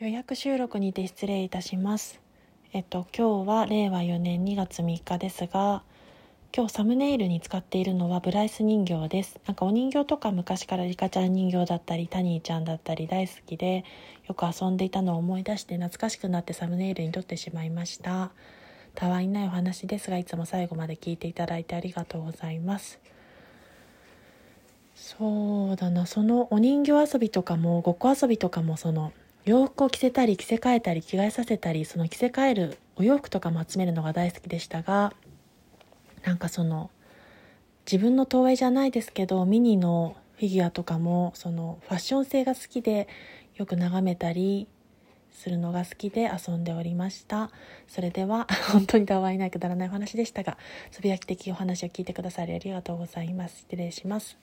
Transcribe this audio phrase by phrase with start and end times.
[0.00, 2.20] 予約収録にて失礼いたします。
[2.72, 5.82] えっと今日は令和4年2月3日ですが
[6.56, 9.40] 今日サムネイルに使っているのはブライス人形です。
[9.48, 13.84] なんかお人形とか昔からリカちゃん人形だったりタニーちゃんだったり大好きで
[14.28, 18.30] よく遊んでいたのを思い出して懐かしくなってサムネイルに撮ってしまいました。
[18.94, 23.00] たわいないお話ですがいつも最後まで聞いていただいてありがとうございます。
[24.94, 26.06] そうだな。
[26.06, 29.12] そのお人形遊びとかもごっこ遊びとかもその
[29.48, 35.14] 洋服を着せたり着せ替えたり着替えさせたりその着せ替えるお洋服とかも集めるのが大好きでしたが
[36.22, 36.90] なんかその
[37.90, 43.08] 自分の投影じゃないですけどミニのフィギュアとかもそのファッション性が好きで
[43.56, 44.68] よく眺めたり
[45.32, 47.50] するのが好きで遊んでおりました。
[47.86, 50.58] それでは 本当にたわいないくだらないお話でしたが
[50.90, 53.60] つぶやき的お話を聞いてくださりありがとうございます。
[53.60, 54.36] 失礼します。